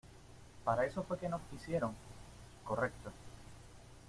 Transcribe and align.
¿Para 0.65 0.83
eso 0.85 1.03
fue 1.03 1.19
que 1.19 1.29
nos 1.29 1.41
hicieron, 1.53 1.93
correcto? 2.63 3.11